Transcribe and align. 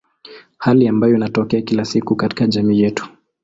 Hali 0.57 0.87
ambayo 0.87 1.15
inatokea 1.15 1.61
kila 1.61 1.85
siku 1.85 2.15
katika 2.15 2.47
jamii 2.47 2.79
yetu. 2.81 3.07